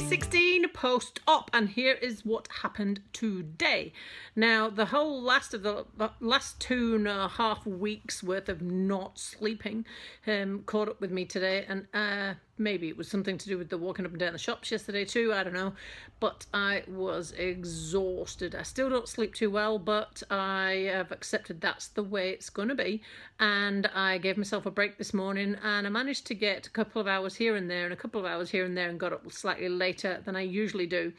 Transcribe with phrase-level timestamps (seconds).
[0.00, 3.92] 16 post op, and here is what happened today.
[4.34, 5.84] Now, the whole last of the
[6.20, 9.84] last two and a half weeks worth of not sleeping
[10.26, 13.70] um, caught up with me today, and uh, maybe it was something to do with
[13.70, 15.32] the walking up and down the shops yesterday too.
[15.32, 15.72] I don't know,
[16.20, 18.54] but I was exhausted.
[18.54, 22.68] I still don't sleep too well, but I have accepted that's the way it's going
[22.68, 23.02] to be,
[23.40, 27.00] and I gave myself a break this morning, and I managed to get a couple
[27.00, 29.12] of hours here and there, and a couple of hours here and there, and got
[29.12, 31.12] up slightly later than I usually do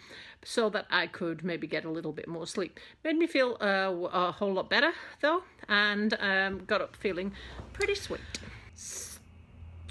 [0.43, 2.79] so that I could maybe get a little bit more sleep.
[3.03, 7.31] Made me feel uh, a whole lot better though, and um, got up feeling
[7.73, 8.21] pretty sweet.
[8.76, 9.10] So,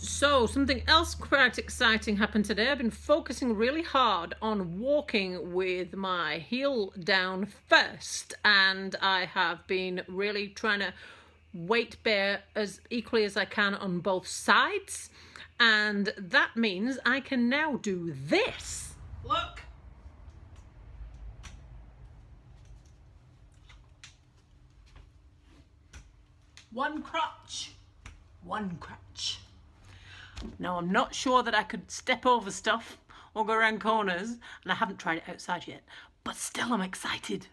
[0.07, 2.71] something else quite exciting happened today.
[2.71, 9.67] I've been focusing really hard on walking with my heel down first, and I have
[9.67, 10.95] been really trying to
[11.53, 15.11] weight bear as equally as I can on both sides
[15.61, 18.95] and that means I can now do this.
[19.23, 19.61] Look.
[26.73, 27.73] One crutch,
[28.43, 29.40] one crutch.
[30.59, 32.99] Now I'm not sure that I could step over stuff
[33.35, 35.83] or go around corners, and I haven't tried it outside yet,
[36.25, 37.47] but still I'm excited.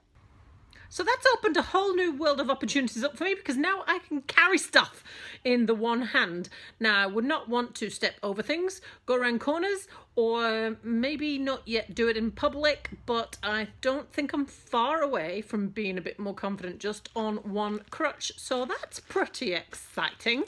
[0.89, 3.99] So that's opened a whole new world of opportunities up for me because now I
[3.99, 5.03] can carry stuff
[5.43, 6.49] in the one hand.
[6.79, 11.67] Now, I would not want to step over things, go around corners, or maybe not
[11.67, 16.01] yet do it in public, but I don't think I'm far away from being a
[16.01, 18.31] bit more confident just on one crutch.
[18.37, 20.45] So that's pretty exciting.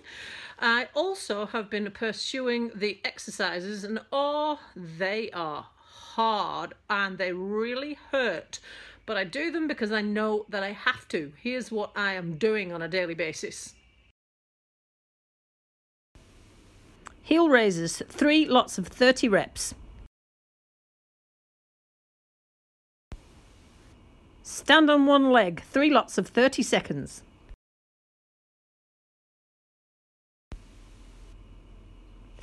[0.59, 5.67] I also have been pursuing the exercises, and oh, they are
[6.19, 8.59] hard and they really hurt
[9.09, 11.33] but I do them because I know that I have to.
[11.41, 13.73] Here's what I am doing on a daily basis.
[17.23, 19.73] Heel raises, three lots of 30 reps.
[24.43, 27.23] Stand on one leg, three lots of 30 seconds.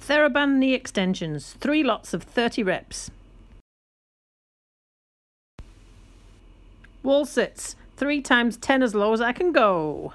[0.00, 3.12] Theraband knee extensions, three lots of 30 reps.
[7.06, 7.76] Wall sits.
[7.96, 10.12] Three times ten as low as I can go.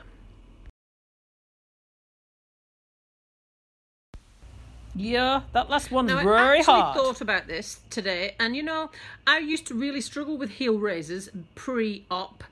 [4.94, 6.98] Yeah, that last one's now, very I hard.
[6.98, 8.92] I thought about this today, and you know,
[9.26, 12.44] I used to really struggle with heel raises pre-op,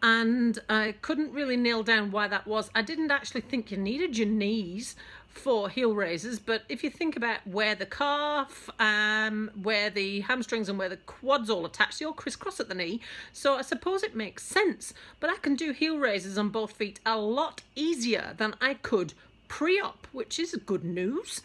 [0.00, 2.70] and I couldn't really nail down why that was.
[2.76, 4.94] I didn't actually think you needed your knees
[5.38, 10.68] for heel raises, but if you think about where the calf, um, where the hamstrings
[10.68, 13.00] and where the quads all attach, all crisscross at the knee.
[13.32, 14.92] So I suppose it makes sense.
[15.20, 19.14] But I can do heel raises on both feet a lot easier than I could
[19.48, 21.42] pre-op, which is good news.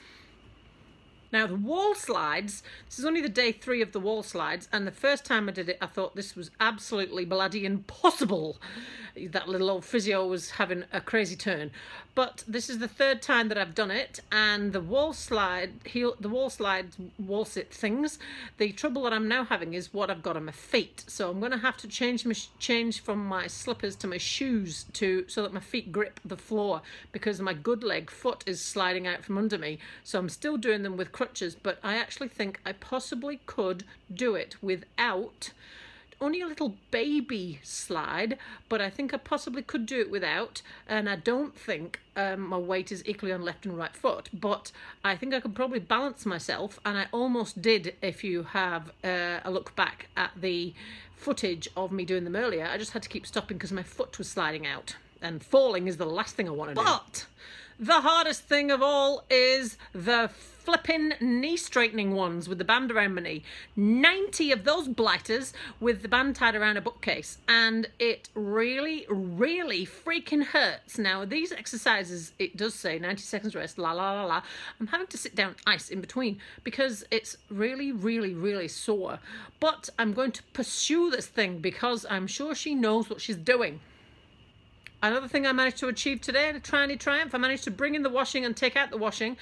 [1.33, 4.85] Now, the wall slides, this is only the day three of the wall slides, and
[4.85, 8.57] the first time I did it, I thought this was absolutely bloody impossible.
[9.17, 11.71] That little old physio was having a crazy turn.
[12.15, 16.15] But this is the third time that I've done it, and the wall slide, heel,
[16.19, 18.19] the wall slide, wall sit things,
[18.59, 21.03] the trouble that I'm now having is what I've got on my feet.
[21.07, 24.85] So I'm going to have to change my, change from my slippers to my shoes
[24.93, 29.07] to so that my feet grip the floor because my good leg foot is sliding
[29.07, 29.79] out from under me.
[30.03, 34.35] So I'm still doing them with crutches, but I actually think I possibly could do
[34.35, 35.51] it without
[36.23, 38.37] only a little baby slide,
[38.69, 40.61] but I think I possibly could do it without.
[40.87, 44.71] And I don't think um, my weight is equally on left and right foot, but
[45.03, 46.79] I think I could probably balance myself.
[46.85, 50.73] And I almost did if you have uh, a look back at the
[51.15, 52.67] footage of me doing them earlier.
[52.67, 54.95] I just had to keep stopping because my foot was sliding out.
[55.21, 56.83] And falling is the last thing I want to do.
[56.83, 57.27] But
[57.83, 63.13] the hardest thing of all is the flipping knee straightening ones with the band around
[63.13, 63.43] my knee.
[63.75, 65.51] 90 of those blighters
[65.81, 67.39] with the band tied around a bookcase.
[67.49, 70.97] And it really, really freaking hurts.
[70.97, 74.43] Now, these exercises, it does say 90 seconds rest, la la la la.
[74.79, 79.19] I'm having to sit down ice in between because it's really, really, really sore.
[79.59, 83.81] But I'm going to pursue this thing because I'm sure she knows what she's doing.
[85.03, 88.03] Another thing I managed to achieve today, a tiny triumph, I managed to bring in
[88.03, 89.35] the washing and take out the washing.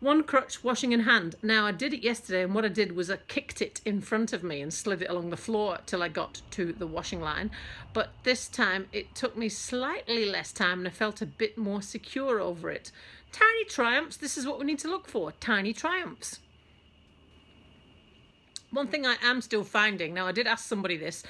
[0.00, 1.34] One crutch washing in hand.
[1.42, 4.34] Now I did it yesterday and what I did was I kicked it in front
[4.34, 7.50] of me and slid it along the floor till I got to the washing line.
[7.94, 11.80] But this time it took me slightly less time and I felt a bit more
[11.80, 12.92] secure over it.
[13.32, 16.40] Tiny triumphs, this is what we need to look for, tiny triumphs.
[18.72, 21.22] One thing I am still finding now, I did ask somebody this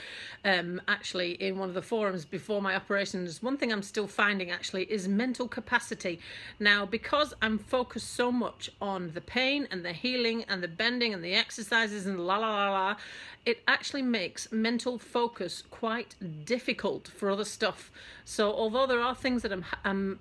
[0.45, 3.43] um, actually in one of the forums before my operations.
[3.43, 6.19] One thing I'm still finding actually is mental capacity.
[6.59, 11.13] Now, because I'm focused so much on the pain and the healing and the bending
[11.13, 12.97] and the exercises and la la la la,
[13.45, 16.15] it actually makes mental focus quite
[16.47, 17.91] difficult for other stuff.
[18.25, 20.21] So, although there are things that I'm, I'm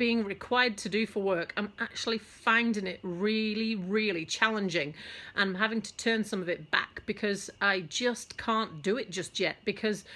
[0.00, 4.94] being required to do for work, I'm actually finding it really, really challenging.
[5.36, 9.10] And I'm having to turn some of it back because I just can't do it
[9.10, 9.56] just yet.
[9.66, 10.06] Because,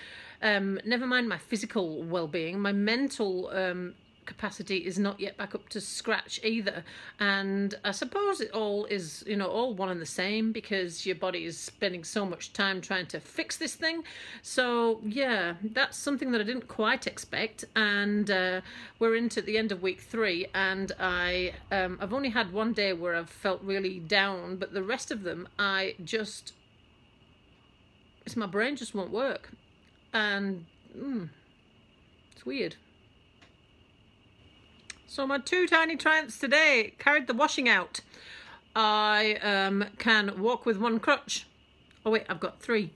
[0.40, 3.94] um, never mind my physical well being, my mental um,
[4.26, 6.84] capacity is not yet back up to scratch either.
[7.20, 11.16] And I suppose it all is, you know, all one and the same because your
[11.16, 14.02] body is spending so much time trying to fix this thing.
[14.42, 17.64] So, yeah, that's something that I didn't quite expect.
[17.76, 18.60] And uh,
[18.98, 22.92] we're into the end of week three, and I, um, I've only had one day
[22.92, 26.52] where I've felt really down, but the rest of them, I just,
[28.24, 29.50] it's my brain just won't work.
[30.12, 30.66] And,
[30.96, 31.28] mm,
[32.32, 32.76] it's weird.
[35.14, 38.00] So my two tiny triumphs today carried the washing out.
[38.74, 41.46] I um, can walk with one crutch.
[42.04, 42.90] Oh wait, I've got three.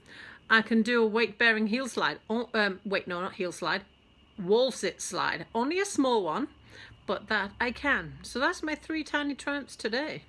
[0.50, 2.18] I can do a weight bearing heel slide.
[2.28, 3.82] Oh, um, wait, no, not heel slide.
[4.36, 5.46] Wall sit slide.
[5.54, 6.48] Only a small one,
[7.06, 8.14] but that I can.
[8.22, 10.24] So that's my three tiny triumphs today.